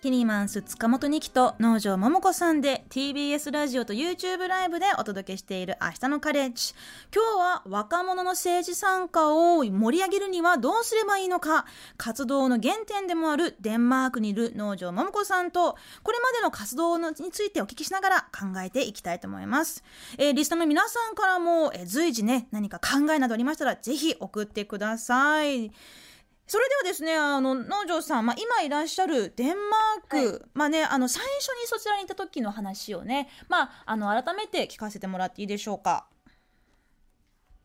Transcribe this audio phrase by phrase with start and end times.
[0.00, 6.72] キニマンス塚本二木と農場桃子さんで TBS ラジオと YouTube ライブでお届けしている明日のカレッジ。
[7.12, 11.66] 今日は若者の政治参加を盛り上げるにはどうすればいいのか。
[11.96, 19.82] 活動の原点でもあるデンマークにいる農場桃子さんとこれまでの活動についてお聞きしながら考えていきたいと思います、
[20.16, 25.72] えーリストの皆さんからも、えー随時ね何か考えなどありましたらぜひ送ってください。
[26.48, 36.06] それではですね、あの農場さん、まあ、今いらっしゃるデンマーク、まあね、あの最初にそちらに行った時の話をね、まあ、あの改めて聞かせてもらっていいでしょうか。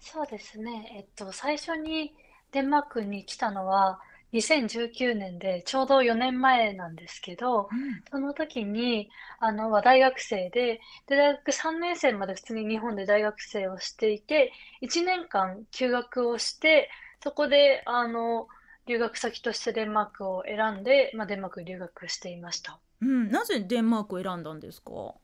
[0.01, 0.91] そうですね。
[0.97, 2.13] えっと、最初に
[2.51, 4.01] デンマークに来たのは
[4.33, 7.69] 2019年でちょうど4年前なんですけど、
[8.11, 9.09] その時に、
[9.39, 16.89] あの、は大学生で、で、大学3年生まで普通に日本で大学生をしていて、1年間休学をして、
[17.23, 18.49] そこで、あの、
[18.87, 22.79] 留学先としてデンマークを選んで、まあ、デンマークに留学していました。
[23.01, 25.15] うん、なぜデンマークを選んだんですか？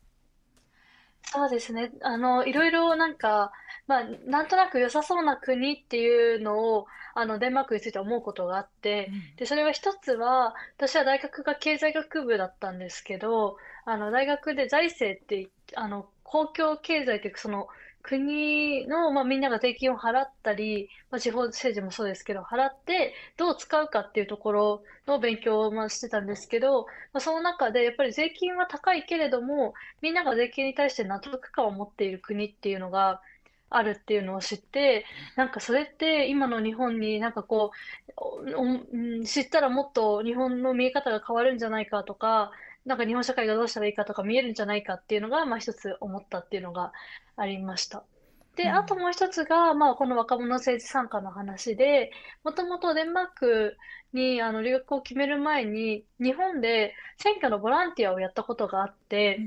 [1.32, 1.92] そうですね。
[2.02, 3.52] あの、いろいろなんか、
[3.88, 17.68] まあ、なんとなく良さそうな国っていうのを、あの、デンマークについて思うことがあって、で、それは一つは、私は大学が経済学部だったんですけど、あの、大学で財政ってい、あの、公共経済っていうか、その、
[18.10, 33.22] 国の、まあ、みんなが税金を払ったり、まあ、地方政治もそうですけど、払ってどう使うかっていうところの勉強をまあしてたんですけど、まあ、その中でやっぱり税金は高いけれども、みんなが税金に対して納得感を持っている国っていうのが
[33.70, 37.70] あるっていうのを知って、なんかそれって今の日本になんかこ
[38.16, 42.52] う、知ったらもっと日本の見え方が変わるんじゃないかとか、
[42.90, 46.92] なんか日本社会がどうしたらいいかとか見えるんじゃないかっていうのが、まあ一つ思ったっていうのが
[47.38, 48.04] ありました。
[48.56, 52.12] で、あともう一つが、まあ、この若者政治参加の話で、
[52.44, 53.78] もともとデンマーク
[54.14, 59.40] にあの留学を決める前に、日本で選挙のボランティアをやったことがあって、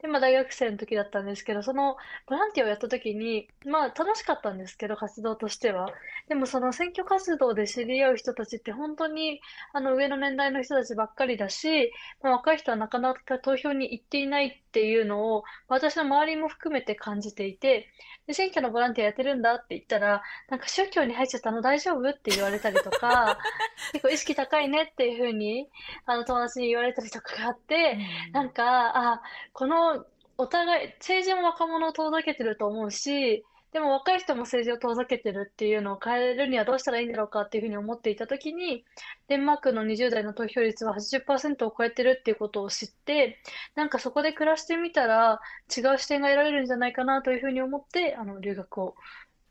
[0.00, 1.96] で、まあ、大学生の時だったんですけど、その
[2.26, 5.88] ボランティアをやった時に、まあ、楽しかったんですけど、活動としては。
[6.28, 9.40] でも、その選挙活動で知り合う人たちって本当に、
[9.72, 11.92] あの、上の年代の人たちばっかりだし、
[12.22, 17.88] まあ、若い人はなかなか投票に行っていないっていうのを、私の周りも含めて感じていて、
[18.28, 23.38] で、選挙のボランティアやってるんだって言ったら、なんか宗教に入っちゃったの大丈夫って言われたりとか、
[23.92, 25.68] 結構意識高いねっていうふうに、
[26.06, 27.98] あの、友達に言われたりとかがあって、
[28.32, 30.04] なんか、あ、この、
[30.36, 38.84] お互い、政治も若者を遠ざけてると思うし、でも若い人も政治を遠ざけてるっていうのを変えるにはどうしたらいいんだろうかっていうふうに思っていたときに、
[39.28, 43.42] デンマークの20代の投票率は80%を超えてるっていうことを知って、
[43.74, 45.40] なんかそこで暮らしてみたら
[45.76, 48.94] 違う視点が得られるんじゃないかなというふうに思って、あの、留学を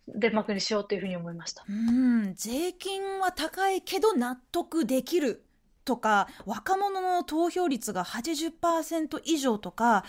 [0.08, 1.66] デンマークにしようというふうに思いました。
[1.68, 5.44] うん、税金は高いけど納得できる
[5.86, 10.04] とか若者の投票率が80%以上とか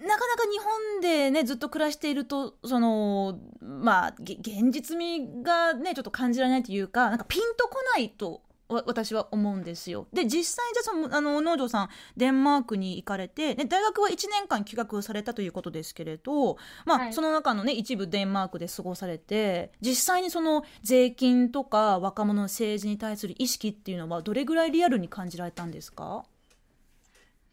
[0.00, 10.06] なかなか日本でねずっと暮らしているとそのまあ現実味がねちょっと感じられないというかなんかピンとこないと私は思うんですよ。
[10.12, 26.24] で実際じゃあそのあの農場さんデンマークに行かれて、ね、大学は1年間休学されたということですけれど、まあはいその中のね一部デンマークで過ごされて実際にその税金とか若者の政治に対する意識っていうのはどれぐらいリアルに感じられたんですか？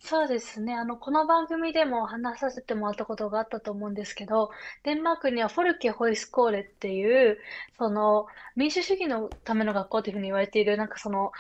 [0.06, 0.74] そうですね。
[0.76, 4.52] あの、この番組でも話させてもらったことがあったと思うんですけど、
[4.84, 7.40] デンマークにはフォルケホイスコーレっていう、
[7.78, 8.28] その、
[8.58, 11.32] 民主主義のための学校というふうに言われている、なんかその、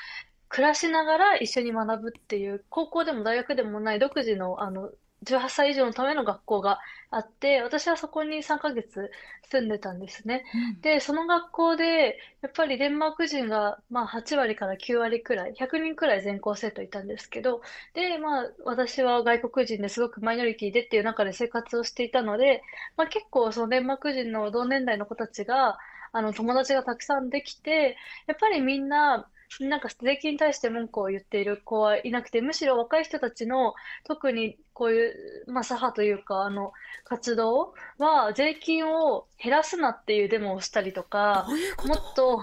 [0.49, 4.91] 暮らしながら一緒に学ぶっていう、高校でも大学でもない独自の、あの、
[5.23, 6.79] 18歳以上のための学校が
[7.09, 9.11] あって、私はそこに3ヶ月
[9.49, 10.43] 住んでたんですね。
[10.81, 17.61] で、その学校で、やっぱりデンマーク人が、まあ、8割から9割くらい、100人くらい全校生徒いたんですけど、
[17.93, 22.61] で、まあ、私は外国人ですごくマイノリティでっていう中で生活をしていたので、
[22.97, 25.77] まあ、結構そのデンマーク人の同年代の子たちが、
[26.11, 29.27] あの、友達がたくさんできて、やっぱりみんな、
[29.59, 33.73] なんか税金に対して文句を言っている子はいなくて、むしろ若い人たちの、
[34.03, 36.73] 特にこういう、まあ、左派というか、あの、
[37.03, 41.87] 活動は、税金を減らすなっていうデモをしたりとか、どういうこと？
[41.89, 42.41] もっと、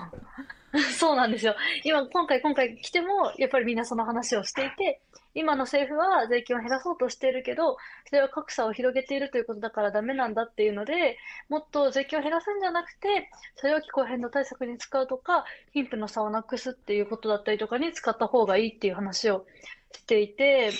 [0.96, 1.56] そうなんですよ。
[1.84, 5.00] 今、今回、今回来ても、やっぱりみんなその話をしていて、
[5.35, 7.77] 今の政府は税金を減らそうとしているけど、
[8.09, 11.19] それは格差を広げているということだからダメなんだっていうので、
[11.49, 19.47] もっと税金を減らすんじゃなくて、それを気候変動対策に使うとか、貧富の差をなくすっていうことだったりとかに使った方がいいっていう話を
[19.93, 20.71] していて、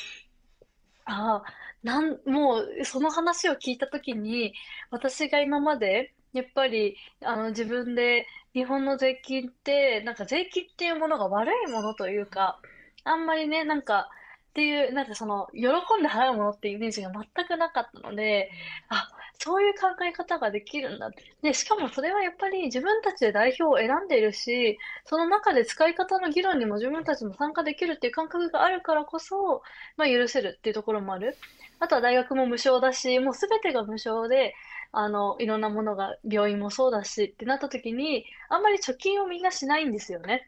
[1.05, 1.45] ああ、
[1.83, 4.55] なん、もう、その話を聞いたときに、
[4.91, 12.61] 私が今まで、やっぱり、あの、自分で、日本の税金って、なんか税金っていうものが悪いものというか、
[13.05, 14.11] あんまりね、なんか、
[14.51, 18.51] っていう、なんかその、喜んで払うものっていうイメージが全くなかったので、
[18.89, 19.09] あ、
[19.39, 21.11] そういう考え方ができるんだ。
[21.41, 29.63] で、しかもそれはやっぱり自分たちで代表を選んでいるし、その中で使い方の議論にも自分たちも参加できるっていう感覚があるからこそ、
[29.97, 31.37] まあ許せるっていうところもある。
[31.79, 34.55] あとは大学も無償だし、もうすべてが無償で、
[34.93, 40.47] あの、いろんなものが、病院もそうだしってなった時に、あんまり貯金をみんなしないんですよね。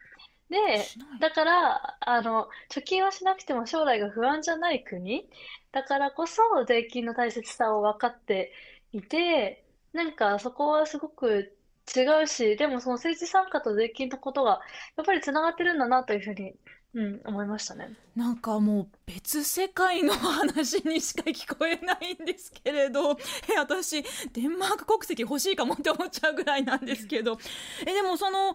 [0.52, 0.86] で、
[1.18, 5.26] だから、あの、貯金はしなくても将来が不安じゃない国？
[5.72, 8.52] だからこそ税金の大切さを分かって
[8.92, 9.64] いて、
[9.94, 11.56] なんかそこはすごく
[11.96, 14.60] 違うし、でもその政治参加と税金のことが
[14.96, 16.52] やっぱりつながってるんだなというふうに、
[16.94, 17.88] うん、思いましたね。
[18.14, 23.12] なんかもう別世界の話にしか聞こえないんですけれど、
[23.50, 24.04] え、私、
[24.34, 27.38] デンマーク国籍欲しいかもって思っちゃうぐらいなんですけど、
[27.80, 28.54] え、でもその、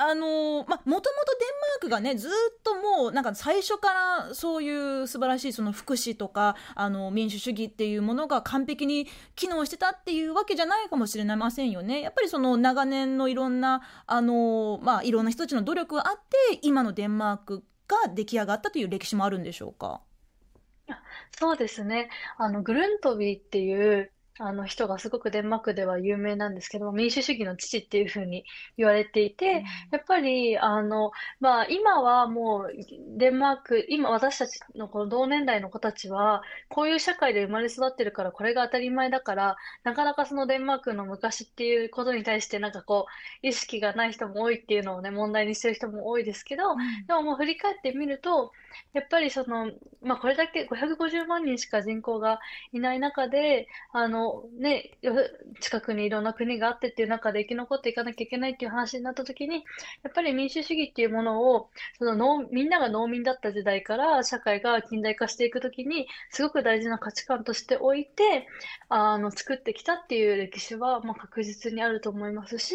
[0.00, 2.30] あのまあもともとデンマークがねずっ
[2.62, 3.92] ともうなんか最初か
[4.28, 12.00] らそういう素晴らしいその福祉とかあの民主主義っていうものが完璧に機能してたっていうわけじゃないかもしれませんよね。
[12.00, 16.16] やっぱりその長年のいろんなあのまあいろんな人たちの努力があっ
[16.50, 20.02] て今のデンマークが出来上がったという歴史もあるんでしょうか？
[21.38, 22.10] そうですね。
[22.36, 28.44] あのグルントビーっていうあの人がすごくデンマークでは有名なんですけど、民主主義の父っていうふうに
[28.76, 32.72] 言われていて、やっぱり、あの、まあ、今はもう、
[33.16, 43.06] デンマーク、今私たちのこの同年代の子たちは、こういう社会で生まれ育ってるから、これが当たり前だから、なかなかそのデンマークの昔っていうことに対して、なんかこ
[43.42, 46.76] う、意識がない人も多いっていうのをね、問題にしてる人も多いですけど、
[47.06, 48.52] でももう振り返ってみると、
[48.92, 52.40] やっぱりその、まあ、これだけ550万人しか人口が
[52.72, 54.27] いない中で、あの、
[54.58, 54.90] ね、
[55.60, 59.64] 近くにいろんな国があってっていう中で生き残っていかなきゃいけないっていう話になった時に、
[60.02, 68.46] やっぱり民主主義っていうものを、その農みんなが農民だった時代から社会が近代化していく時に、すごく大事な価値観としておいて、
[68.88, 72.74] あの、作ってきたっていう歴史は、まあ、確実にあると思いますし、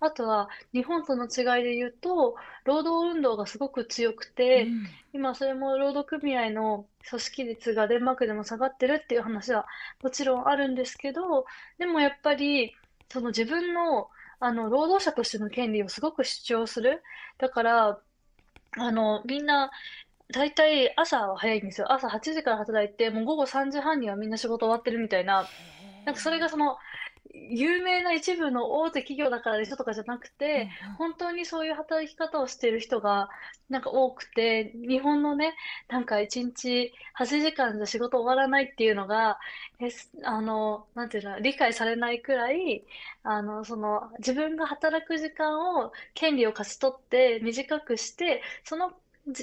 [0.00, 4.98] あとは、日本との違いで言うと、労働運動がすごく強くて、うん。
[5.12, 9.66] 今それも労働組合の組織率がデンマークでも下がってるっていう話は
[10.02, 11.46] もちろんあるんですけど、
[11.78, 12.74] でもやっぱり、
[13.10, 14.08] その自分の、
[14.40, 17.02] あの、労働者としての権利をすごく主張する。
[17.38, 18.00] だから、
[18.76, 19.70] あの、みんな、
[20.30, 21.90] 大体朝は早いんですよ。
[21.90, 25.48] 朝8時から働いて、もう午後3時半にはみんな仕事終わってるみたいな。
[26.04, 26.76] なんかそれがその、
[27.34, 33.28] 有名な一部の大手企業だからでしょとかじゃなくて、うん、本当にそういう働き方をしている人が
[33.68, 35.54] なんか多くて、日本のね、
[35.88, 39.38] なんか1日8時間じゃ仕事終わらないっていうのが、
[39.80, 39.88] え
[40.24, 42.84] あの、なんていうの、理解されないくらい、
[43.22, 48.92] あの、その自分が働く時間を、権利を勝ち取って短くして、その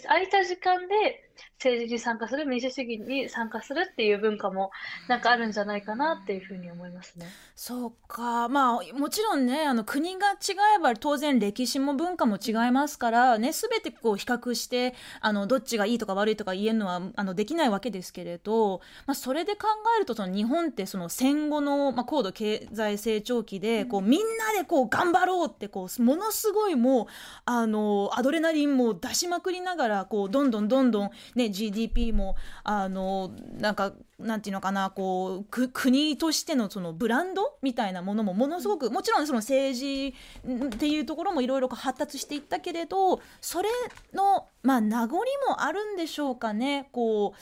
[0.07, 1.24] 空いた時間で
[1.55, 4.71] 政治に参加する、民主主義に参加するっていう文化も
[5.07, 7.25] なんかあるんじゃないかなっていうふうに思いますね。
[7.55, 8.49] そうか。
[8.49, 19.67] まあ、もちろんね、あの国が違えば当然歴史も文化も違いますから、ね、すべてこう比較して、あの、どっちがいいとか悪いとか言えるのは、あの、できないわけですけれど、まあ、それで考
[19.97, 27.05] えると、その日本ってその戦後の、まあ、高度経済成長期で、こう、みんなでこう、頑張ろうって、こう、ものすごいもう、
[27.45, 40.15] あの、アドレナリンも出しまくりながら、こう、どんどんどんどん、ね、GDP もあのなんかなんていうのかなこうく国としてのそのブランドみたいなものもものすごくもちろんその政治
[40.67, 43.69] っていうところもいろいろ発達していったけれどそれ
[44.13, 45.17] の、まあ、名残
[45.47, 46.89] もあるんでしょうかね。
[46.91, 47.33] こ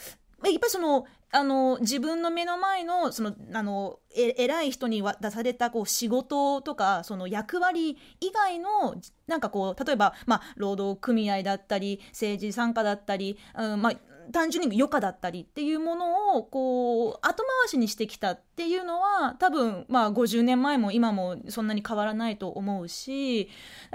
[0.44, 13.94] うやっぱりそのあの自分の目の前のそのあのえ偉い人に出されたこう仕事とかその役割以外のなんかこう例えば、まあ、労働組合だったり政治参加だったり、うんまあ、
[14.32, 23.50] 単純に余暇だったりっていうものをこう後回しにしてきたっていうのは多分まあ50年前も今もそんなに変わらないと思うし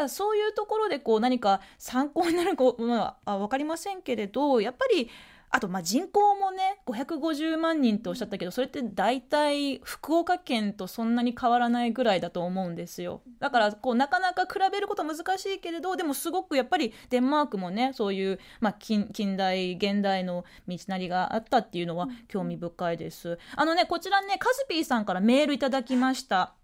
[0.08, 5.08] そういうところでこう何か参考になるかは分かりませんけれどやっぱり
[5.50, 23.38] あとまあ人口もね550万人とおっしゃったけどそれって大体福岡県とそんなに変わらないぐらいだと思うんですよだからこうなかなか比べること難しいけれどでもすごくやっぱりデンマークもねそういう、まあ、近近代現代の道なりがあったっていうのは興味深いです。
[23.56, 26.54] あのねこちらねカズピーさんからメールいただきました。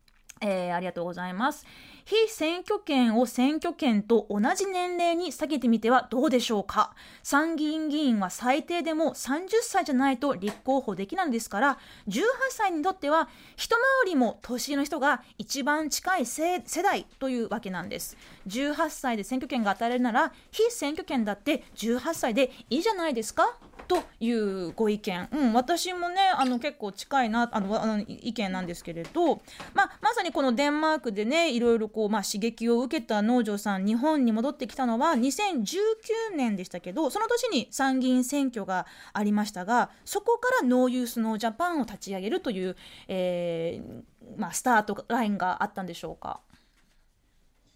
[0.41, 1.65] えー、ありがとうございます。
[2.05, 6.95] 非選挙権を選挙権と同じ年齢に下げてみてはどうでしょうか？
[7.23, 13.81] 参議院議員は最低でも30歳じゃないと立候補できないんですから18歳にとっては一回
[14.11, 18.17] りも年の人が一番近い世代というわけなんです。
[18.49, 23.57] 18歳で選挙権が与えられるなら非選挙権だって18歳でいいじゃないですか。
[23.87, 29.43] というご意見、うん、私もねあの結構近いなあのあの意見なんですけれど、
[29.75, 42.77] まあ、まさにこのデンマークでねいろいろこう、まあ、刺激を受けた農場さん日本に戻ってきたのは2019年でしたけどその年に参議院選挙がありましたがそこからノーユースノージャパンを立ち上げるという、
[43.09, 44.05] えー
[44.39, 46.41] まあ、スタートラインがあったんでしょうか？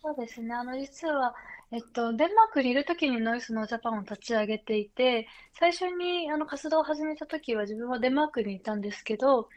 [0.01, 0.55] そうですね。
[0.55, 1.35] あの、実は、
[1.71, 9.49] えっと、デンマークにいる時にノイスノージャパンを立ち上げていて、最初にあの活動を始めた時は自分はデンマークにいたんですけど、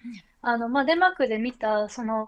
[0.42, 2.28] あの、まあ、デンマークで見た、その、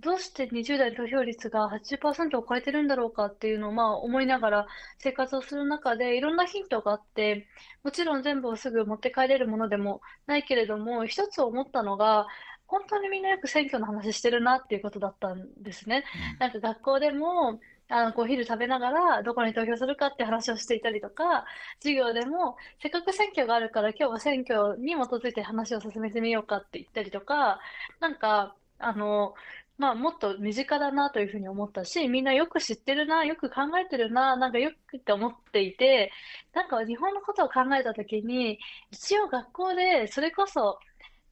[0.00, 4.66] どうして20代投票率が80%を超えてるんだろうかっていうのをまあ思いながら
[4.98, 7.46] 生活をする中でいろんなヒントがあって、
[7.84, 12.26] もちろん全部をすぐ持って帰れるものでもないけれども、一つ思ったのが、
[12.66, 16.04] 本当にみんなよく選挙の話してるなっていうことだったんですね。
[16.38, 17.60] なんか学校でも、
[17.90, 21.44] あの、お昼食べながら、どこに投票するかって話をしていたりとか、
[21.80, 27.60] 授業でも、せっかく選挙があるから、今日は選挙に基づいて話を進めてみようかって言ったりとか、
[28.00, 29.34] なんか、あの、
[29.78, 36.12] まあ、もっと身近だなというふうに思ったし、みんなよく知ってるな、よく考えてるな、なんかよくって思っていて、
[36.52, 38.58] なんか日本のことを考えたときに、
[38.90, 40.78] 一応学校で、それこそ、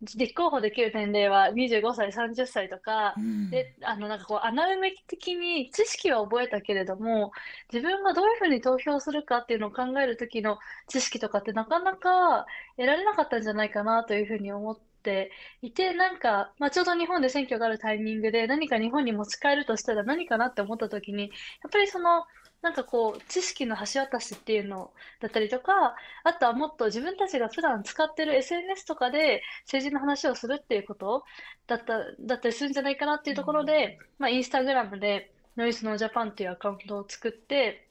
[0.00, 7.32] 立候補できる年齢は25歳、30歳とか、うん、で、あの、なんかこう、穴埋め的に知識は覚えたけれども、
[7.72, 21.28] 自分がどういうふうに投票するかっていうのを考えるときの知識とかってなかなか得られなかったんじゃないかなというふうに思っていて、なんか、まあ、ちょうど日本で選挙があるタイミングで何か日本に持ち帰るとしたら何かなって思ったときに、や
[21.66, 22.24] っぱりその、
[22.62, 31.24] なんかこう、知識の橋渡しっていうのだったりとか、あとはもっと自分たちが普段使ってる SNS とかで政治の話をするっていうこと
[31.66, 37.88] だった、だったりするんじゃないかなっていうところで、まあ、インスタグラムでノイズノージャパンっていうアカウントを作って、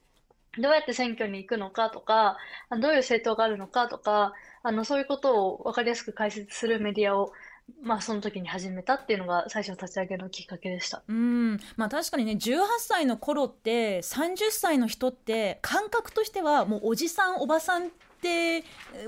[0.60, 2.38] どうやって選挙に行くのかとか、
[2.70, 4.34] どういう政党があるのかとか、
[4.64, 7.32] あの、そういうことを分かりやすく解説するメディアを
[7.82, 11.04] まあその時に始めたっていうのが最初の立ち上げのきっかけでした。
[11.08, 18.64] うんまあ確かにね18歳の頃って30歳の人って感覚としてはもうおじさんおばさんって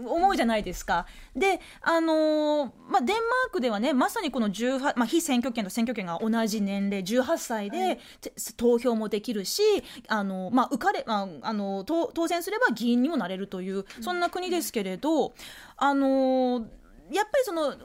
[0.06, 1.08] 思うじゃないですか。
[1.36, 8.00] で、あのー、まあ、デンマークではね、まさにこの18、まあ、非選挙権と選挙権が同じ年齢、18歳で、はい、
[8.56, 9.64] 投票もできるし、
[10.08, 15.34] あのー、まあ、受かれ、まあ、あのー、当選すれば議員にもなれるという、そんな国ですけれど、
[15.76, 16.68] あの
[17.12, 17.76] やっぱりその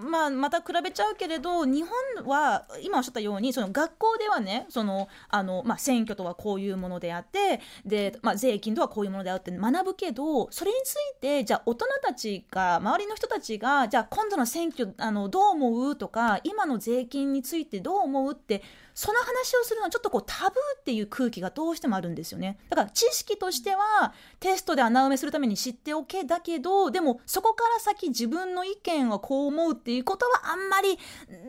[0.00, 1.84] まあ、また比べちゃうけれど日
[2.16, 18.62] 本は今おっしゃったようにその学校ではねそのあの、まあ、選挙とはこういうものであってで、まあ、税金とはこういうものであって学ぶけどそれについてじゃあ大人たちが周りの人たちがじゃあ今度の選挙あのどう思うとか今の税金についてどう思うって
[18.94, 22.58] その話をするのはちょっとこうタブーっていう空気がどうしてもあるんですよね。
[22.70, 30.98] だから知識としてはテストで穴埋めするために知っておけだけどでもそこから先自分の意見はこう思うっていうことはあんまり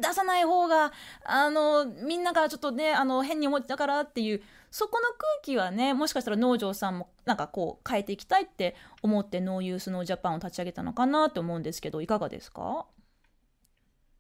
[0.02, 0.92] 出さない方が
[1.24, 12.86] あのみんながちょっとねあの変に思ったからっていうそこの空気はねもしかしたら農場さんもなんかこう変えていきたいって思ってノーユースノージャパンを立ち上げたのかなと思うんですけどいかがですか？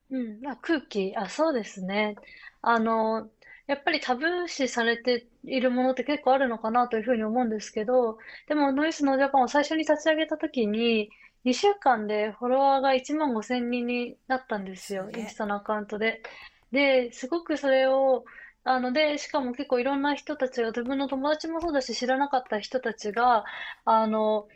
[0.09, 2.15] うん、まあ、空気、あ、そうですね。
[2.61, 3.29] あの、
[3.67, 11.09] やっぱりタブー視されているものって結構あるのかなというふうに思うんですけど、でもノイスのジャパンを最初に立ち上げた時に、
[11.43, 16.21] 2週間でフォロワーが1万5千人になったんですよ、インスタのアカウントで。
[16.71, 18.25] で、すごくそれを、
[18.63, 23.45] あの、で、しかも結構いろんな人たちが、自分の友達もそうだし、知らなかった人たちが、
[23.85, 24.47] あの、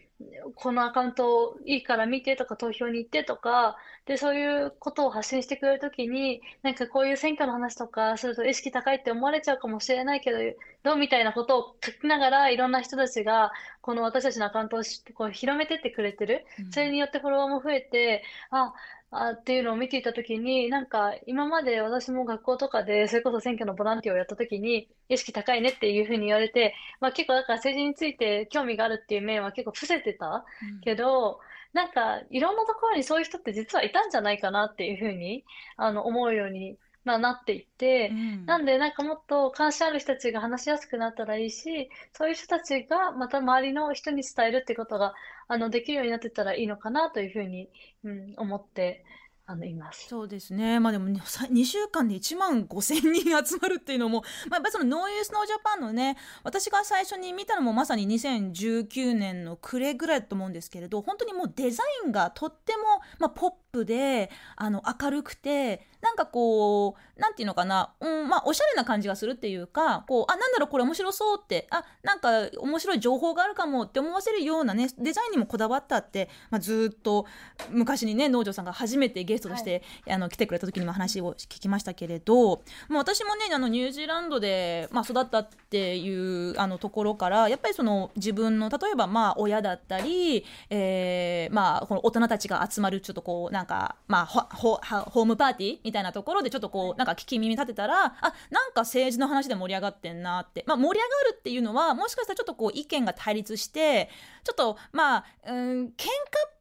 [0.55, 10.37] このアカウントいいから見てとか投票に行ってとか、で、そういうことを発信してくれるときに、なんかこういう選挙の話とかすると意識高いって思われちゃうかもしれないけど、
[10.83, 14.81] どうみたいなことを書きながら、いろんな人たちが、この私たちのアカウントを
[15.13, 16.45] こう広めてってくれてる。
[16.71, 18.73] それによってフォロワーも増えて、あ、
[19.11, 30.45] あっていうのを見ていたときに、なんか今まで私も学校とかで、それこそ選挙のボランティアをやったときに、意識高いねっていうふうに言われて、まあ結構だから政治について興味があるっていう面は結構伏せてた
[30.83, 31.39] けど、
[31.73, 35.43] なんかいろんなところにそういう人って実はいたんじゃないかなっていうふうに、
[35.77, 45.13] あの、思うようにまあ、なっていって、うんなんでなんかもっと関心ある人たちが話しやすくなったらいいし、そういう人たちがまた周りの人に伝えるってことが、
[45.47, 47.69] あの、できるようになってったらいいのかなというふうに、
[48.03, 49.05] うん、思って、
[49.49, 50.07] あの、います。
[50.07, 50.79] そうですね。
[50.79, 62.83] まあでもね、さ2 週間で1万5千人集まるっていうのも、まあやっぱりそのノーユースノージャパンのね、私が最初に見たのもまさに2019年の暮れぐらいだと思うんですけれど、本当にもうデザインがとっても、
[63.17, 77.25] まあ、ポップで、あの、明るくて、なんかこう、なんていうのかな、うん、まあ、おしゃれな感じがするっていうか、こう、あ、なんだろう、これ面白そうって、あ、なんか面白い情報があるかもって思わせるようなね、デザインにもこだわったって、まあ、ずっと
[77.69, 100.63] 昔にね、農場さんが初めてゲストとして、はい、あの、来てくれた時にも話を聞きましたけれど、まあ、私もね、あの、ニュージーランドで、まあ、育ったっていう、あの、ところから、やっぱりその、自分の、例えば、まあ、親だったり、えー、まあ、この大人たちが集まる、ちょっとこう、なんか、まあ、ホホームパーティーみたいなところでちょっとこう、なんか聞き耳立てたら、あ、なんか政治の話で盛り上がってんなって。
[100.65, 104.09] まあ、盛り上がるっていうのは、もしかしたらちょっとこう、意見が対立して、
[104.45, 105.91] ちょっと、まあ、うん、喧嘩っ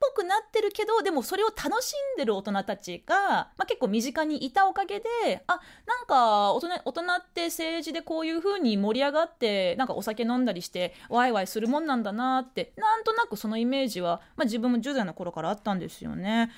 [0.00, 5.06] ぽくなってるけど、でもそれを楽しんでる大人たちが、まあ、結構身近にいたおかげで、
[5.46, 16.50] あ、なんか大人、大人って政治でこういう風に盛り上がって、なんかお酒飲んだりして、ワイワイするもんなんだなって、なんとなくそのイメージは、まあ、自分も10代の頃からあったんですよね。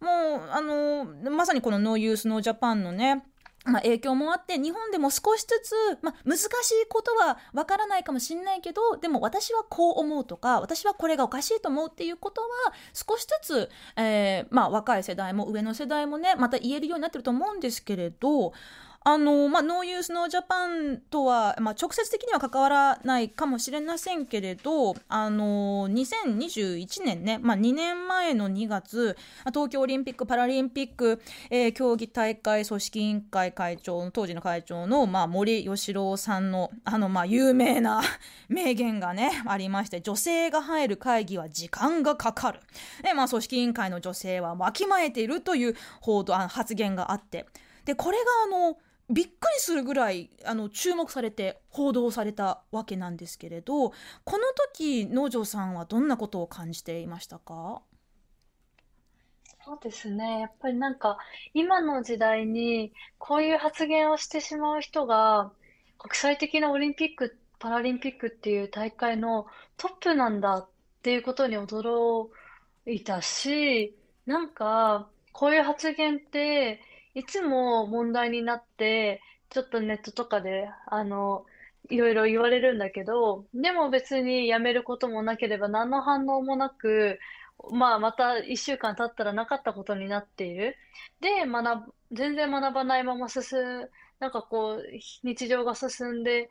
[0.00, 3.24] もう、あの、まさにこのノーユースノージャパンのね、
[3.66, 12.48] まあ、影響もあって、日本でも少しずつ、まあ、難しいことはわからないかもしれないけど、でも私はこう思うとか、私はこれがおかしいと思うっていうことは、
[12.92, 18.52] 少しずつ、えー、まあ、若い世代も上の世代もね、また言えるようになってると思うんですけれど、
[19.08, 29.16] あの、まあ、ノーユースノージャパンとは、まあ、直接的には関わらないかもしれませんけれど、あの、2021年ね、まあ、2年前の2月、
[29.50, 38.02] 東京オリンピック・パラリンピック、えー、競技大会組織委員会会長の、当時の会長の、まあ、森喜朗さんの、あの、まあ、有名な
[38.50, 42.58] 名言がね、ありまして、女性が入る会議は時間がかかる。
[43.04, 47.46] で、まあ、組織委員会の女性はわきまえているという報道、あ発言があって、
[47.84, 48.76] で、これがあの、
[49.08, 53.94] びっくりするぐらいあの注目されて報道されたわけなんですけれどこ
[54.38, 54.38] の
[54.74, 57.82] 時農場さんはどんなことを感じていましたか？
[59.64, 60.42] そうですね。
[60.42, 61.18] やっぱりなんか、
[61.52, 65.50] 今の時代に、こういう発言をしてしまう人が、
[65.98, 70.68] 国際的なオリンピック、パラリンピックっていう大会のトップなんだっ
[71.02, 72.28] ていうことに驚
[72.86, 73.92] いたし、
[74.24, 76.80] なんか、こういう発言って、
[77.16, 81.46] いつも問題になって、ちょっとネットとかで、あの、
[81.88, 87.18] いろいろ言われるんだけど、でも別にやめることもなければ何の反応もなく、
[87.72, 90.76] まあまた一週間経ったらなかったことになっている。
[91.20, 94.82] で、学全然学ばないまま進む、なんかこう、
[95.22, 96.50] 日常が進んで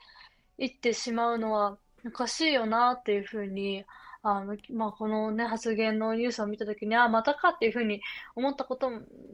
[0.58, 3.86] いってしまうのはおかしいよなっていうふうに
[4.28, 8.02] あの、まあ、このね、発言のニュースを見たときに、あ、またかっていうふうに
[8.36, 8.90] 思ったこと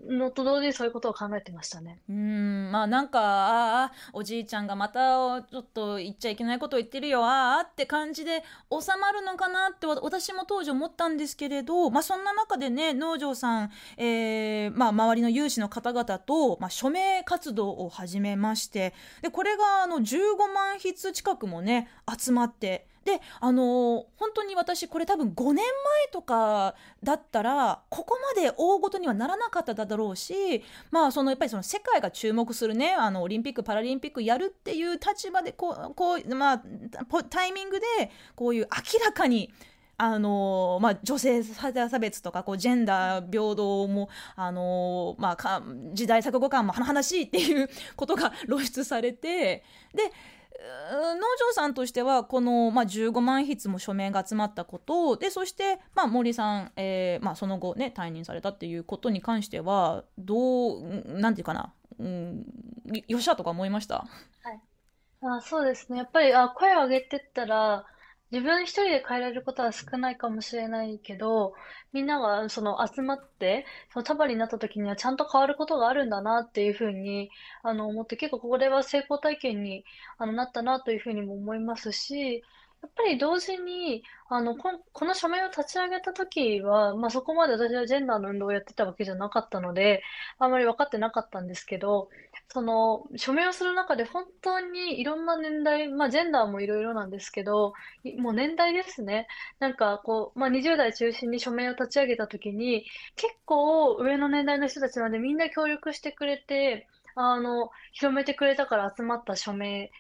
[0.10, 2.02] のと同時にそういうことを考えてましたね。
[2.10, 23.66] うん、まあなんか、ああ、おじいちゃんがまたちょっと言っちゃいけないことを言ってるよ、ああって感じで収まるのかなって私も当時思ったんですけれど、まあそんな中でね、農場さん、えー、まあ周りの有志の方々と、まあ署名活動を始めまして、で、これがあの15万筆近くもね、集まって、で、あのー、
[24.18, 25.66] 本当に私これ多分5年前
[26.12, 36.64] とかだったら、ここまで大ごとにはならなかっただろうし、まあそのやっぱりその世界が注目するね、あのオリンピック、パラリンピックやるっていう立場で、こう、こう、まあ、
[37.30, 37.86] タイミングで、
[38.36, 39.52] こういう明らかに、
[39.98, 45.62] あのまあ、女性差別とか、こう、ジェンダー平等も、あのまあ、
[45.94, 50.12] 時代錯誤感も甚だしいっていうことが露出されて、で、
[50.91, 51.19] 農
[51.50, 62.45] 場さんとしては、この、まあ、15万筆も署名が集まったことで、そして、まあ、森さん、えー、まあ、その後ね、退任されたっていうことに関しては、どう、なんていうかな、うん、
[63.08, 63.95] よっしゃとか思いました？
[64.43, 64.60] はい。
[65.24, 66.00] あそうですね。
[66.00, 67.86] やっぱり、あ、声を上げてったら、
[68.32, 71.54] 自分一人で変えられることは少ないかもしれないけど、
[71.91, 77.30] みんながその集まって、その束になった時にはちゃんと変わることがあるんだなっていうふうに、
[77.62, 79.84] あの、思って結構これは成功体験に
[80.17, 82.41] あのなったなというふうにも思いますし、
[82.82, 90.02] やっぱり同時に、あの、こん、この署名を立ち上げた時は、まあそこまで私はジェンダーの運動をやってたわけじゃなかったので、
[90.39, 92.10] あんまり分かってなかったんですけど、
[92.50, 99.28] その、署名をする中で本当にいろんな年代、まあジェンダーもいろいろなんですけど、いもう年代ですね。
[99.60, 109.91] なんかこう、まあ20代中心に署名を立ち上げた時に、結構上の年代の人たちまでみんな協力してくれて、あの、広めてくれたから集まった署名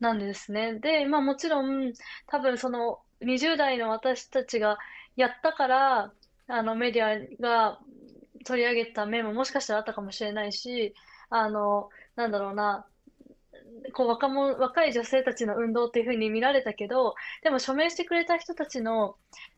[0.00, 0.78] なんですね。
[0.78, 1.92] で、まあもちろん、
[2.26, 4.78] 多分その20代の私たちが
[5.16, 6.12] やったから、
[6.48, 7.80] あのメディアが
[8.44, 10.94] 取り上げた面ももしかしたらあったかもしれないし、
[11.28, 12.86] あの、なんだろうな、
[13.94, 19.16] こう若者、若い女性たちの運動っていうふうに見られたけど、でも署名してくれた人たちの、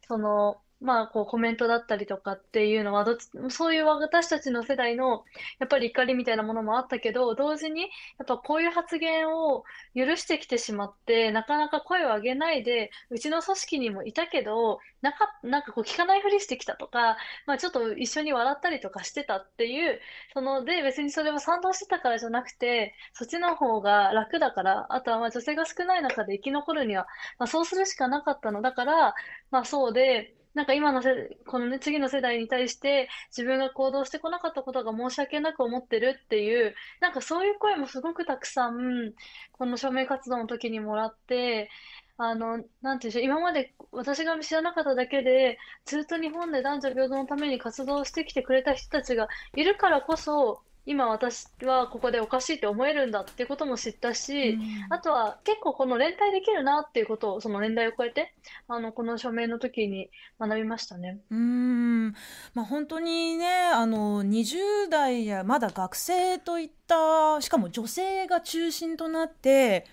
[0.08, 5.24] その、まあ、こうコメントだったりとかっていうのはどっち、そういう私たちの世代の
[5.60, 7.88] やっぱり怒りみたいなものもあったけど、同時にや
[8.24, 9.64] っぱこういう発言を
[9.94, 17.16] 許してきてしまって、なかなか声を上げないで、うちの組織にもいたけど、なか、なんかこう聞かないふりしてきたとか、
[17.46, 20.00] まあちょっと一緒に笑ったりとかしてたっていう、
[20.34, 27.06] そので別にそれは賛同してたからじゃなくて、そっちの方が楽だから、あとはまあ女性が少ない中で生き残るには、
[27.38, 28.62] まあそうするしかなかったの。
[28.62, 29.14] だから、
[29.50, 39.14] まあそうで、なんか今のせ、このね、次の世代に対して自分が行動してこなかったことが申し訳なく思ってるっていう、なんかそういう声もすごくたくさん、
[39.52, 41.70] この署名活動の時にもらって、
[42.18, 54.58] あの、なんていうんでしょう、今まで私が知らなかっただけで、ずっと日本で男女平等のために活動してきてくれた人たちがいるからこそ、今私はここでおかしいって思えるんだっていうことも知ったし、
[54.90, 58.34] あとは結構この連帯できるなっていうことをその年代を超えて
[58.66, 61.20] あのこの署名の時に学びましたね。
[61.30, 62.08] うん
[62.54, 69.86] まあ、本当にねあの20代やまだ学生といったしかも女性が中心となって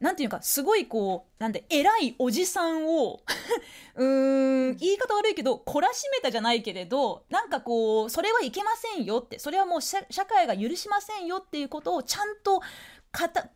[0.00, 3.20] なんていうか、すごいこう、なんで、偉いおじさんを
[3.96, 12.60] うーん、言い方悪いけど、懲らしめたじゃないけれど、なんかこう、それはいけませんよって、それはもう社会が許しませんよっていうことをちゃんと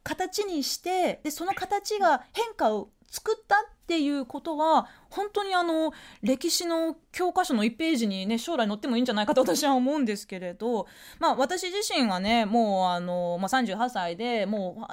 [0.03, 10.87] 形にして、で、その形が変化を作ったっていうことは、本当にあの、歴史の教科書の1ページにね、将来載ってもいいんじゃないかと私は思うんですけれど、
[11.18, 14.92] まあ私自身はね、もうあの、まあ38歳で、もう、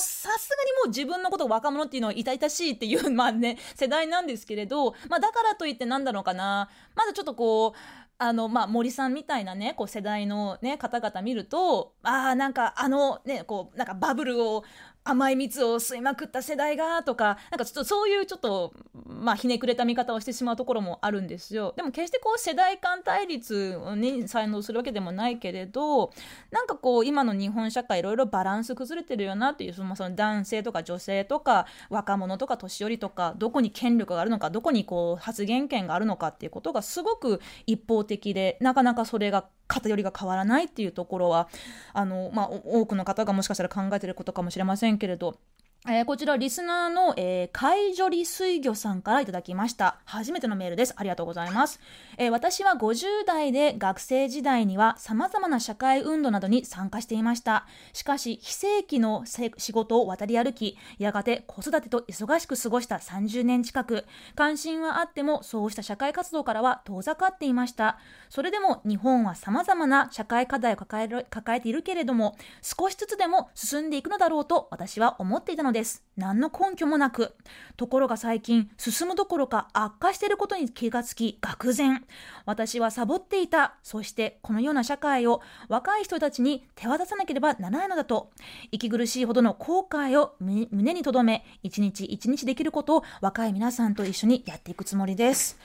[0.00, 7.78] すがにもう自分のことを若者っていうのは痛々しいっていう、 まあね、世代なんですけれど、まあだからといってなんだろうかな、まだちょっとこう、
[8.18, 14.64] あの、まあ、森さんみたいなね、こう世代のね、方々見ると、ああ、なんかあのね、こう、なんかバブルを
[15.06, 18.72] 甘い蜜を吸いまくった世代が、とか、なんかちょっとそういうちょっと、
[19.06, 21.74] まあ、ひねくれた見方をしてしまうところもあるんですよ。
[21.76, 26.10] でも決してこう、世代間対立に才能するわけでもないけれど、
[26.50, 41.48] なんかこう、今の日本社会いろいろバランス崩れてるよなっていう、そのその男性とか女性とか、若者とか年寄りとか、どこに権力があるのか、どこにこう、発言権があるのかっていうことがすごく一方的で、なかなかそれが偏りが変わらないっていうところは、
[41.92, 45.38] あの、まあ、多くの方がもしかしたら考えてることかもしれませんけれど、
[45.86, 49.98] えー、こちら、リスナーの、えー、海女理水魚さんからいただきました。
[50.06, 50.94] 初めてのメールです。
[50.96, 51.78] ありがとうございます。
[52.16, 57.66] えー、私は50代で学生時代には様々な社会運動などに参加していました。
[57.92, 67.98] しかし、非正規の仕事を渡り歩き、やがて子育てと忙しく過ごした30年近く、関心はあっても、そうした社会活動からは遠ざかっていました。
[68.30, 75.73] それでも、日本は様々な社会課題を抱える抱えているけれども、少しずつでも進んでいくのだろうと私は思っていたので。
[75.74, 76.02] です。
[76.16, 77.34] 何の根拠もなく。
[77.76, 82.06] ところが最近、進むどころか悪化していることに気がつき、愕然。
[82.46, 83.74] 私はサボっていた。
[83.82, 88.30] そして、このような社会を若い人たちに手渡さなければならないのだと。
[88.72, 95.58] 息苦しいほどの後悔を胸に留め、一日一日できることを若い皆さんと一緒にやっていくつもりです。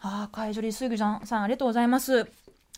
[0.00, 2.28] ああ、海上リスイグさん、さんありがとうございます。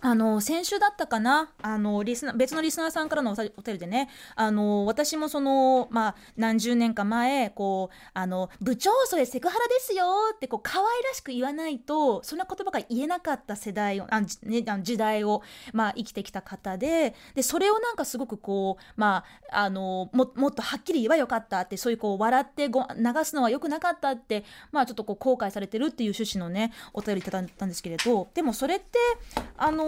[0.01, 1.51] あの、先週だったかな？
[1.63, 10.05] あの、リスナ、別のリスナーさんからのお便りでね、あの、私もその、まあ、何十年か前、こう、あの、部長、それセクハラですよ
[10.35, 28.99] って、こう、可愛らしく言わないと、そんな言葉が言えなかった世代を、あね、あ時代を、まあ、生きてきた方で、で、それをなんかすごくこう、まあ、あの、も、もっとはっきり言えばよかったって、そういうこう、笑ってご流すのは良くなかったって、まあ、ちょっとこう、後悔されてるっていう趣旨のね、お便りいただいたんですけれど、でもそれって、
[29.57, 29.84] あの、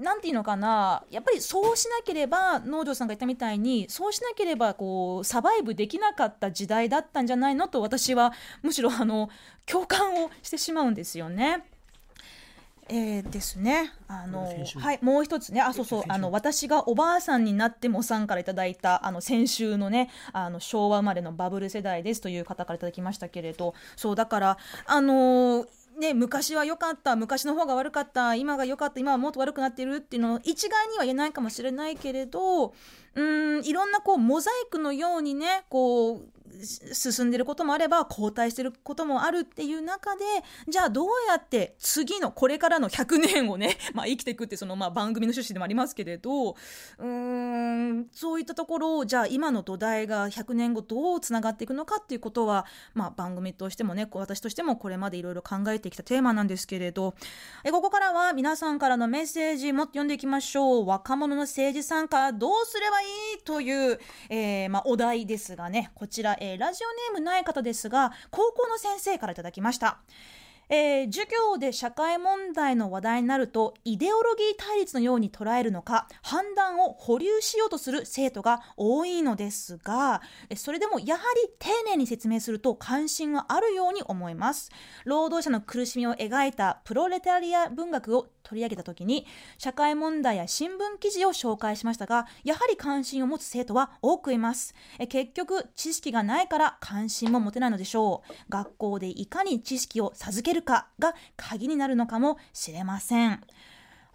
[0.00, 9.30] なんていうのかな、やっぱりそうしなければ、農場さんが言ったみたいに、そうしなければ、こう、サバイブできなかった時代だったんじゃないのと、私は、むしろ、あの、
[9.64, 11.64] 共感をしてしまうんですよね。
[12.88, 13.92] えー、ですね。
[14.06, 14.46] あの
[14.76, 15.60] はいもう一つね。
[15.60, 16.02] あそうそう。
[16.08, 23.74] あの私がおばあさんになってもさんからいただいたあの先週のねあの昭和生まれのバブル世代ですという方からいただきましたけれど。
[23.96, 25.68] そうだからあのー
[25.98, 32.74] ね、昔は良かった昔の方が悪かった今が良かった今はもっと悪くなってるっていうのを一概には言えないかもしれないけれど
[33.14, 33.22] う
[33.60, 40.24] んいろんなこうモザイクのようにねこう進んでることもあれば後退してることもあるっていう中で
[40.68, 57.14] じゃあどうやって次のこれからの100年をね、 まあ、生きていくってそのまあ番組の趣旨でもありますけれどうーんそういったところをじゃあ今の土台が100年後どうつながっていくのかっていうことは、まあ、番組としてもね私としてもこれまでいろいろ考えてきたテーマなんですけれど
[57.64, 60.86] えここからは皆さんからのメッセージもっと読んでいきましょう。
[60.86, 63.04] 若者の政治参加どうすればい
[63.38, 69.98] いという、えーまあ、お題ですがねこちら、えーラジオネームない方ですが高校の先生からいただきました。
[70.68, 84.72] えー授業で社会問題の話題になるとイデオロギー対立のように捉えるのか判断を保留しようとする生徒が多いのですがえそれでもやはり丁寧に説明すると関心はあるように思います
[85.04, 89.26] 労働者の苦しみを描いたプロレタリア文学を取り上げた時に
[89.58, 94.74] 社会問題や新聞記事を紹介しましたがやはり関心を持つ生徒は多くいます。
[95.00, 98.32] え結局知識がないから関心も持てないのでしょう。
[98.48, 103.40] 学校でいかに知識を授けるかが鍵になるのかもしれません。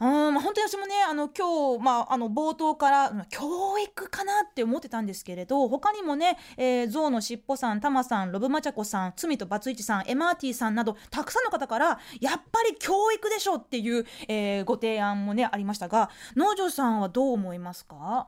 [0.02, 18.28] うんまあ、本当に私もねあの今日、まあ、あの冒頭から教育かなって思ってたんですけれど他にもね、えー、ゾウのしっぽさんタマさんロブマチャコさん罪とバツイチさんエマーティさんなどたくさんの方からやっぱり教育でしょっていう、えーご提案もねありましたが農場さんはどう思いますか？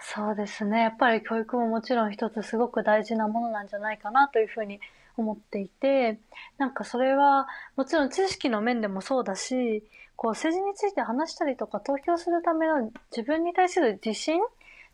[0.00, 0.82] そうですね。
[0.82, 4.78] やっぱり教育ももちろん一つすごく大事なものなんじゃないかなというふうに
[5.16, 6.20] 思っていて、
[6.58, 9.82] なんかそれはもちろん知識の面でもそうだし、
[10.22, 14.46] こう政治について話したりとか投票するための自分に対する自信っ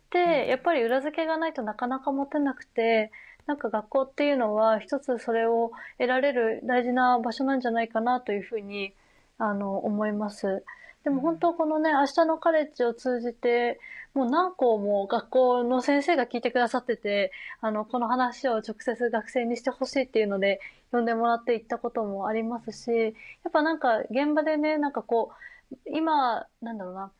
[0.09, 3.11] てやっぱり裏付けがないとなかなか持てなくて、
[3.45, 8.91] なんか学校っていうのは一つそれを得られる大事な場所なんじゃないかなというふうに
[9.37, 10.63] あの思います。
[11.03, 13.79] でも本当このね、明日のカレッジを通じて、
[14.13, 20.59] もう何校も学校の先生が聞いてくださってて、あの、この話を直接学生にしてほしいっていうので、
[20.91, 23.09] 呼んでもらって行ったこともありますし、や
[23.49, 25.31] っぱなんか現場でね、なんかこ
[25.71, 27.11] う、今、なんだろうな、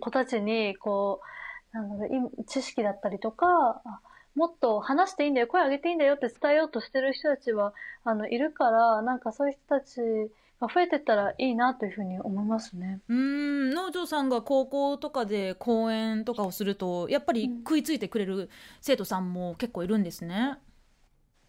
[0.00, 1.20] 子たちに、こ
[1.72, 3.82] う、なんだろう、知識だったりとか、
[4.34, 10.00] もっと話していいんだよ、声上げていいんだよって伝えようとしてる人たちは、あの、いるから、なんかそういう人たち
[10.66, 13.00] が増えてったらいいなというふうに思いますね。
[13.08, 18.50] うーん農場さんが高校とかで講演とかをするとやっぱり食いついてくれる
[18.80, 20.58] 生徒さんも結構いるんですね。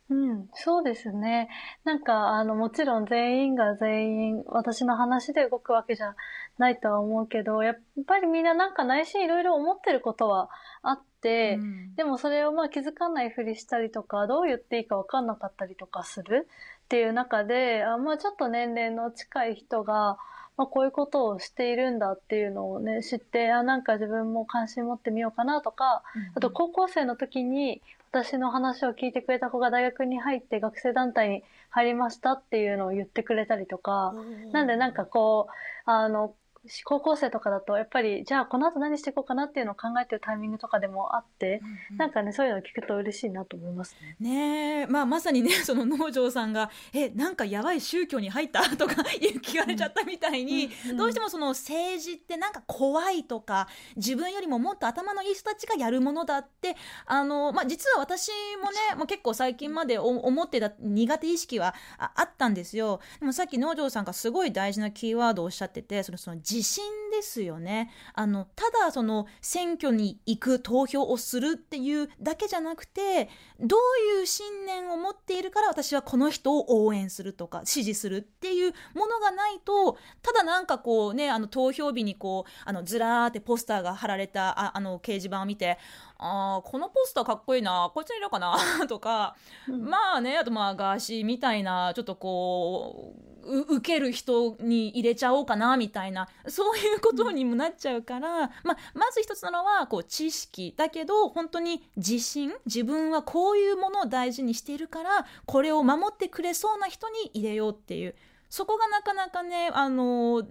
[0.08, 1.49] うん、そうですね。
[1.84, 6.15] なんか、あの、もちろん全員が全員私の話で動くわけじゃ
[6.60, 10.51] ないとは思うけど、やっぱりみんななんか内心いろいろ思ってることは
[10.84, 16.47] あって、うんでもそれをまあ気づかないふりしたりとか、どう言っていいかわかんなかったりとかする
[16.85, 20.17] っていう中で、あまあちょっと年齢の近い人が、
[20.55, 26.03] まあこういうことをしているんだっていうのをね、知って、あ、なんか自分も関心持ってみようかなとか、
[26.35, 34.13] あと高校生の時に私の話を聞いてくれた子が大学に入って学生団体に入りましたっていうのを言ってくれたりとか、
[34.53, 36.35] なんでなんかこう、あの、
[36.84, 41.62] 高校生とかだとやっぱりじゃあこの後何していこうかなっていうのを考えてるタイミングとかでもあって、
[41.97, 44.15] なんかねそういうのを聞くと嬉しいなと思いますね。
[44.19, 44.88] ねえ。
[44.88, 48.95] まあまさにねその農場さんが「えなんかやばい宗教に入った?」とか
[49.43, 50.97] 聞かれちゃったみたいに、うん。
[50.97, 56.75] どうしてもその政治ってなんか怖いとか自分よりももっと頭のいい人たちがやるものだって
[57.06, 62.99] あの、まあ、実は私もねもう結構最近までお思ってた苦手意識はああったんですよ。
[63.19, 66.83] でもさっき農場さんがすごい大事なキーワードをおっしゃっててそのその自信
[67.15, 67.91] ですよね。
[68.13, 85.77] あのただその選挙に行く投票をするっていうだけじゃなくてどういう信念を持っているから私はこの人を応援するとか支持するっていうものがないとただなんかこうねあの投票日にこうあのずらーってポスターが貼られたああの掲示板を見て
[86.17, 89.35] あーこのポスターかっこいいなこっちにいるかな とか、
[89.67, 108.15] まあねあとまあガーシーみたいなちょっとこうう受ける人に入れちゃおうかなみたいなそういうことにもなっちゃうから、まあ、まず一つなのはこう知識だけど本当に自信自分はこういうものを大事にしているからこれを守ってくれそうな人に入れようっていう
[108.49, 110.43] そこがなかなかねあの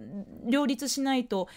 [0.47, 1.47] 両立しないと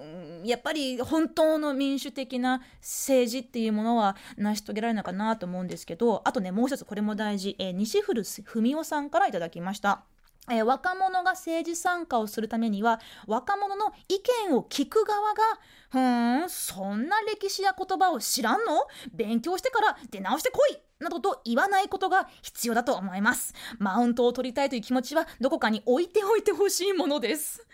[0.00, 10.04] うんやっぱり本当の民主的な政治っていうものは成し遂げられるのかなと思うんですけどあとねもう一つこれも大事、えー西古文夫さんからいただきました。
[10.50, 15.42] えー若者が政治参加をするためには若者の意見を聞く側が
[15.90, 18.86] 「ふーんそんな歴史や言葉を知らんの？
[19.12, 23.54] 勉強してから出直してこい!」などと言わないことが必要だと思います。
[23.78, 27.64] マウントを取りたいという気持ちはどこかに置いておいてほしいものです。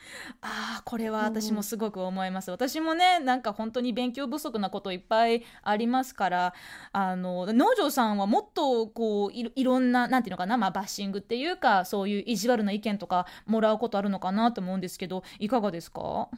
[0.42, 6.54] ああこれは私もすごく思います、私もねなんか本当に勉強不足なこといっぱいありますから
[6.92, 16.28] あの農場さんはもっとこういろんななんていうのかな、まあ、バッシングっていうかそういう意地悪な意見とかもらうことあるのかなと思うんですけどいかがですか？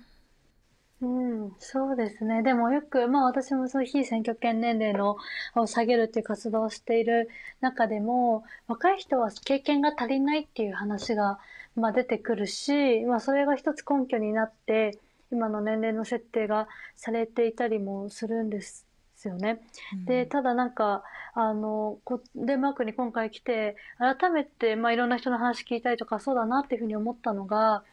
[1.03, 2.43] うん、そうですね。
[2.43, 5.19] でもよく、まあ私もそういう非選挙権年齢の
[5.55, 7.29] を下げるっていう活動をしている
[7.61, 11.39] 中でも、若い人は経験が足りないっていう話が、
[11.75, 14.99] まあ、出てくるし、まあそれが一つ根拠になって、
[15.31, 18.87] 今の年齢の設定がされていたりもするんです
[19.25, 19.61] よね。
[20.07, 21.05] で、ただなんか、
[21.35, 27.85] あの、こデンマークに今回来て、改めて、まあいろんな人の話聞いたりとか、そうだなっていうふうに思ったのが、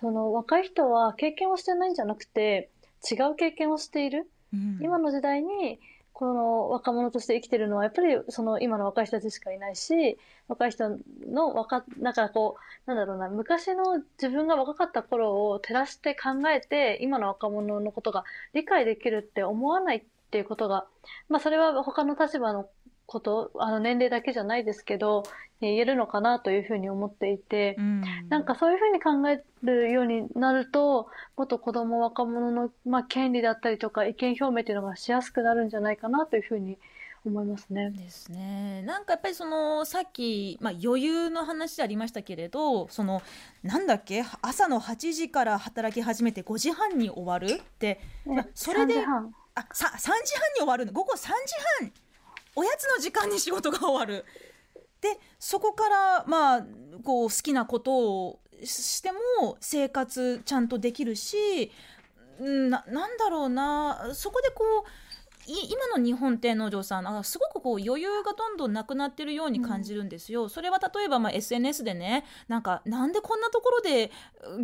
[0.00, 2.70] その若い人は経験をしてないんじゃなくて、
[3.10, 4.28] 違う経験をしている。
[4.52, 5.78] うん今の時代に、
[6.12, 12.56] この若者として生きてるのは、やっぱりその今の若い人たちしかいないし、若い人の若、なんかこ
[12.86, 20.86] う、なんだろうな、昔の自分が若かった頃を照らして考えて、今の若者のことが理解できるって思わないっていうことが、
[21.30, 22.68] まあそれは他の立場の
[23.10, 25.24] こと、あの年齢だけじゃないですけど、
[25.60, 36.78] 言えるのかなというふうに思っていて、うんなんかそういうふうに考えるようになると、もっと子供、若者の、まあ、権利だったりとか意見表明っていうのがしやすくなるんじゃないかなというふうに
[37.26, 37.90] 思いますね。
[37.90, 38.82] ですね。
[38.82, 43.20] なんかやっぱりそのさっき、まあ、余裕の話でありましたけれどその
[43.62, 50.24] なんだっけ朝の8時から働き始めて5時半に終わるって、まあそれで3時半あさ3時半に
[50.60, 50.92] 終わるの？
[50.92, 51.32] 午後3時
[51.80, 51.92] 半
[52.56, 54.24] おやつの時間に仕事が終わる。
[55.00, 56.66] でそこからまあ
[57.04, 61.72] こう好きなことをしても生活ちゃんとできるし
[62.38, 64.90] うんななんだろうなそこでこう
[65.70, 70.48] 今の日本って農場さんあすごくこう余裕がどんどんなくなってるように感じるんですよ。
[70.48, 74.10] それは例えばまあ SNS でねなんかなんでこんなところで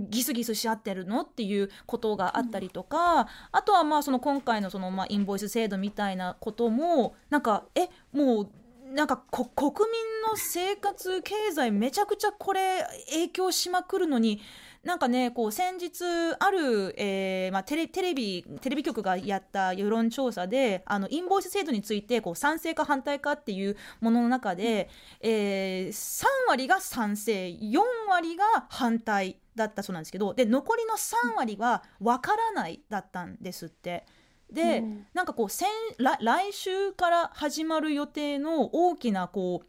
[0.08, 8.48] ギスギスし合ってるのっていうことがあったりとか、あとはまあその今回のそのまあインボイス制度みたいなこともなんかえもう
[8.92, 14.40] なんかこ国民の生活経済めちゃくちゃこれ影響しまくるのに
[14.86, 16.04] なんかねこう先日
[16.38, 24.88] ある、えーまあ、テレテレビテレビ局がやった世論調査であのインボイス制度についてこう賛成か反対かっていうものの中で、
[25.20, 34.06] えー3割が賛成4割が反対だったそうなんですけどで残りの3割は分からないだったんですって。
[34.52, 35.68] で、うんなんかこう先
[35.98, 39.66] 来来週から始まる予定の大きなこう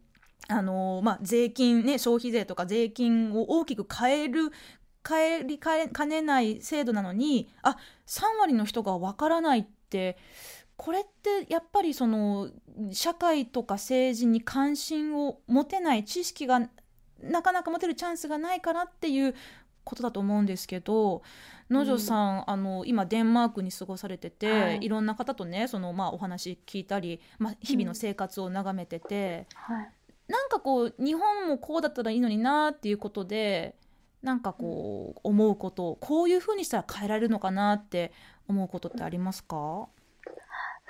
[0.50, 4.52] あのーまあ、税金ね消費税とか税金を大きく変える
[5.08, 10.18] 変えりかねない制度なのにあ3割の人がわからないって
[10.76, 12.50] これってやっぱりその
[12.92, 16.70] 社会とか政治に関心を持てない知識が
[17.22, 19.34] なかなか持てるチャンスがないからっていう
[19.84, 21.24] ことだと思うんですけど
[21.70, 24.80] 野城さん、あの今デンマークに過ごされてて、はい。
[24.82, 29.92] い、ろんな方とねその、まあ、お話聞いたり、まあ、日々の生活を眺めてて、はい。
[30.30, 33.76] なんかこう日本もこうだったらいいのになっていうことで
[34.22, 38.12] なんかこう思うことこういうふうにしたら変えられるのかなって
[38.48, 39.88] 思うことってありますか？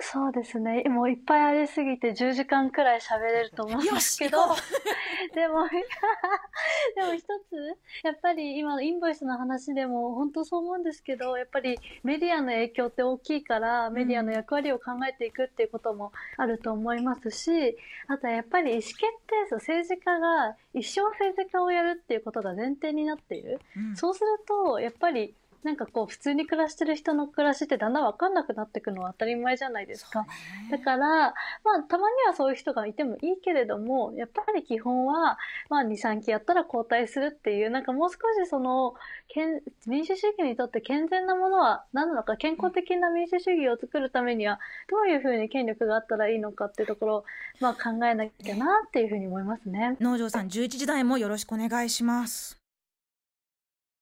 [0.00, 0.84] そうですね。
[0.84, 4.38] もういっぱいありすぎて10時間くらい喋れると思うんですけど
[5.34, 5.66] でも、
[6.94, 23.60] でも一つ、やっぱり今のインボイスの話でも本当そう思うんですけど、やっぱりメディアの影響って大きいから、メディアの役割を考えていくっていうこともあると思いますし、あとはやっぱり意思決定層、政治家が一生政治家をやるっていうことが前提になっている。
[23.76, 30.26] うんそうすると、やっぱり、なんかこう、普通に暮らしてる人の暮らしってだんだんわかんなくなっていくのは当たり前じゃないですか。
[30.70, 31.32] だから、ま
[31.78, 38.94] あ、たまにはそういう人がいてもいいけれども、やっぱり基本は、まあ、2、3期やったら交代するっていう、なんかもう少しその、
[39.28, 47.24] 健民主主義にとって健全なものは何なのか、健康的な民主主義を作るためには、どういうふうに権力があったらいいのかっていうところを、
[47.60, 49.96] まあ、考えなきゃなっていうふうに思いますね。
[50.00, 52.57] 農場さん11時台もよろしくお願いします